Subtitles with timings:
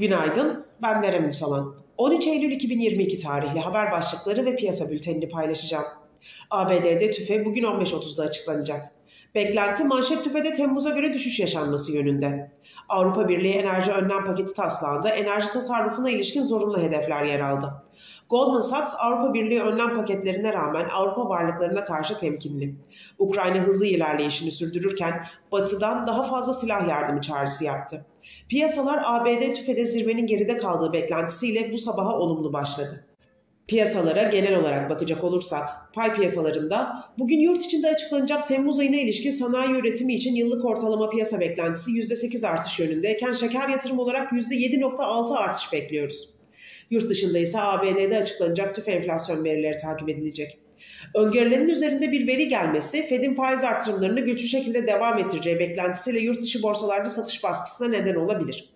[0.00, 1.74] Günaydın, ben Berem Ünsalan.
[1.96, 5.84] 13 Eylül 2022 tarihli haber başlıkları ve piyasa bültenini paylaşacağım.
[6.50, 8.92] ABD'de tüfe bugün 15.30'da açıklanacak.
[9.34, 12.50] Beklenti manşet tüfede Temmuz'a göre düşüş yaşanması yönünde.
[12.88, 17.72] Avrupa Birliği Enerji Önlem Paketi taslağında enerji tasarrufuna ilişkin zorunlu hedefler yer aldı.
[18.30, 22.74] Goldman Sachs Avrupa Birliği önlem paketlerine rağmen Avrupa varlıklarına karşı temkinli.
[23.18, 28.06] Ukrayna hızlı ilerleyişini sürdürürken Batı'dan daha fazla silah yardımı çağrısı yaptı.
[28.48, 33.09] Piyasalar ABD tüfede zirvenin geride kaldığı beklentisiyle bu sabaha olumlu başladı.
[33.68, 39.70] Piyasalara genel olarak bakacak olursak, pay piyasalarında bugün yurt içinde açıklanacak Temmuz ayına ilişkin sanayi
[39.70, 46.28] üretimi için yıllık ortalama piyasa beklentisi %8 artış yönündeyken şeker yatırım olarak %7.6 artış bekliyoruz.
[46.90, 50.58] Yurt dışında ise ABD'de açıklanacak tüfe enflasyon verileri takip edilecek.
[51.14, 56.62] Öngörülerin üzerinde bir veri gelmesi Fed'in faiz artırımlarını güçlü şekilde devam ettireceği beklentisiyle yurt dışı
[56.62, 58.70] borsalarda satış baskısına neden olabilir.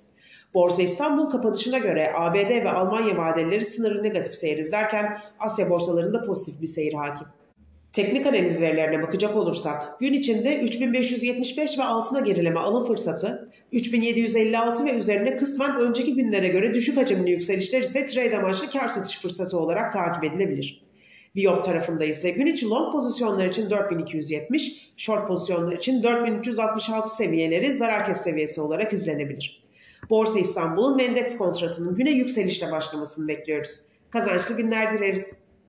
[0.55, 6.63] Borsa İstanbul kapanışına göre ABD ve Almanya vadeleri sınırı negatif seyir izlerken Asya borsalarında pozitif
[6.63, 7.27] bir seyir hakim.
[7.93, 14.93] Teknik analiz verilerine bakacak olursak gün içinde 3575 ve altına gerileme alım fırsatı, 3756 ve
[14.93, 19.93] üzerine kısmen önceki günlere göre düşük hacimli yükselişler ise trade amaçlı kar satış fırsatı olarak
[19.93, 20.85] takip edilebilir.
[21.37, 28.05] Viyop tarafında ise gün içi long pozisyonlar için 4270, short pozisyonlar için 4366 seviyeleri zarar
[28.05, 29.64] kes seviyesi olarak izlenebilir.
[30.11, 33.81] Borsa İstanbul'un endeks kontratının güne yükselişle başlamasını bekliyoruz.
[34.11, 35.33] Kazançlı günler dileriz.